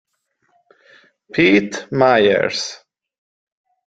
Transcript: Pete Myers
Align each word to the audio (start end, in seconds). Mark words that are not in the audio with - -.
Pete 1.31 1.85
Myers 1.93 2.81